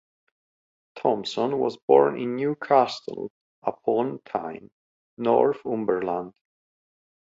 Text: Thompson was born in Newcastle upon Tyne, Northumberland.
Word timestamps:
Thompson 0.97 1.59
was 1.59 1.77
born 1.87 2.19
in 2.19 2.35
Newcastle 2.35 3.29
upon 3.61 4.19
Tyne, 4.25 4.71
Northumberland. 5.17 6.33